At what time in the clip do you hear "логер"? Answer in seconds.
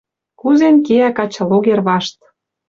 1.49-1.79